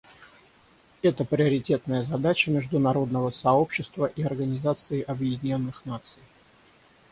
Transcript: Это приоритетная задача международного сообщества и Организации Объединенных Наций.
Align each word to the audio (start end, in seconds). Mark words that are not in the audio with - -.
Это 1.03 1.23
приоритетная 1.25 2.03
задача 2.05 2.49
международного 2.49 3.29
сообщества 3.29 4.07
и 4.07 4.23
Организации 4.23 5.03
Объединенных 5.03 5.85
Наций. 5.85 6.23